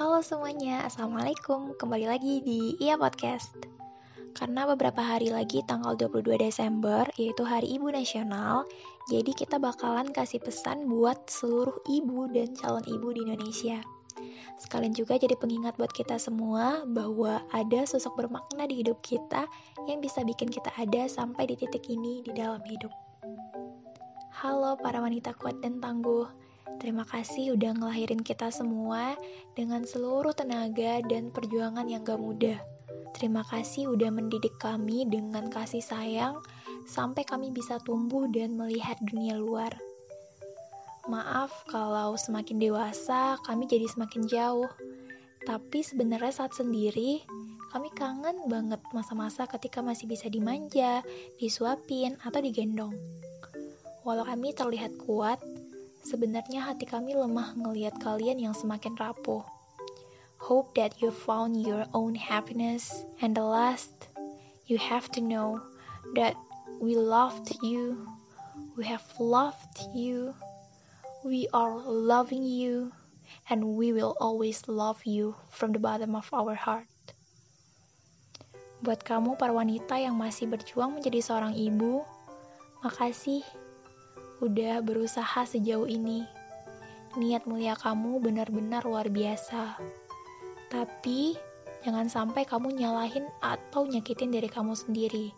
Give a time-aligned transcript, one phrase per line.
[0.00, 1.76] Halo semuanya, Assalamualaikum.
[1.76, 3.52] Kembali lagi di Iya Podcast.
[4.32, 8.64] Karena beberapa hari lagi tanggal 22 Desember Yaitu Hari Ibu Nasional
[9.12, 13.84] Jadi kita bakalan kasih pesan buat seluruh ibu dan calon ibu di Indonesia.
[14.56, 19.44] Sekalian juga jadi pengingat buat kita semua Bahwa ada sosok bermakna di hidup kita
[19.84, 22.96] Yang bisa bikin kita ada sampai di titik ini di dalam hidup.
[24.32, 26.39] Halo para wanita kuat dan tangguh
[26.78, 29.18] Terima kasih udah ngelahirin kita semua
[29.58, 32.60] dengan seluruh tenaga dan perjuangan yang gak mudah.
[33.18, 36.38] Terima kasih udah mendidik kami dengan kasih sayang
[36.86, 39.74] sampai kami bisa tumbuh dan melihat dunia luar.
[41.10, 44.70] Maaf kalau semakin dewasa kami jadi semakin jauh.
[45.42, 47.24] Tapi sebenarnya saat sendiri
[47.70, 51.06] kami kangen banget masa-masa ketika masih bisa dimanja,
[51.38, 52.92] disuapin, atau digendong.
[54.02, 55.38] Walau kami terlihat kuat,
[56.00, 59.44] Sebenarnya hati kami lemah ngelihat kalian yang semakin rapuh.
[60.40, 62.88] Hope that you found your own happiness.
[63.20, 63.92] And the last,
[64.64, 65.60] you have to know
[66.16, 66.32] that
[66.80, 68.08] we loved you.
[68.80, 70.32] We have loved you.
[71.20, 72.96] We are loving you.
[73.52, 76.88] And we will always love you from the bottom of our heart.
[78.80, 82.00] Buat kamu para wanita yang masih berjuang menjadi seorang ibu,
[82.80, 83.44] makasih
[84.40, 86.24] udah berusaha sejauh ini.
[87.20, 89.76] Niat mulia kamu benar-benar luar biasa.
[90.72, 91.36] Tapi,
[91.84, 95.36] jangan sampai kamu nyalahin atau nyakitin diri kamu sendiri.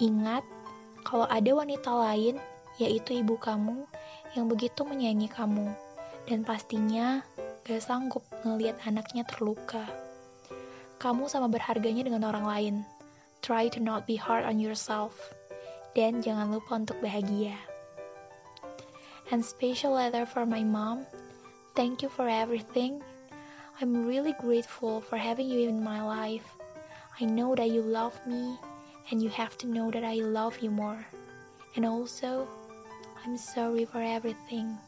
[0.00, 0.40] Ingat,
[1.04, 2.40] kalau ada wanita lain,
[2.80, 3.84] yaitu ibu kamu,
[4.32, 5.68] yang begitu menyayangi kamu.
[6.24, 7.20] Dan pastinya,
[7.68, 9.84] gak sanggup ngeliat anaknya terluka.
[10.96, 12.74] Kamu sama berharganya dengan orang lain.
[13.44, 15.12] Try to not be hard on yourself.
[15.92, 17.73] Dan jangan lupa untuk bahagia
[19.30, 21.06] and special letter for my mom.
[21.74, 23.02] Thank you for everything.
[23.80, 26.46] I'm really grateful for having you in my life.
[27.20, 28.58] I know that you love me,
[29.10, 31.04] and you have to know that I love you more.
[31.76, 32.48] And also,
[33.24, 34.78] I'm sorry for everything.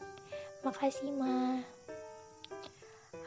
[0.63, 1.59] Makasih, Ma.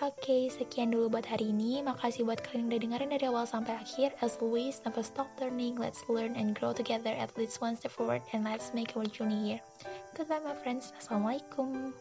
[0.01, 1.85] Oke, okay, sekian dulu buat hari ini.
[1.85, 4.17] Makasih buat kalian udah dengerin dari awal sampai akhir.
[4.25, 5.77] As always, never stop learning.
[5.77, 9.53] Let's learn and grow together at least one step forward and let's make our journey
[9.53, 9.61] here.
[10.17, 10.97] Goodbye my friends.
[10.97, 11.93] Assalamualaikum.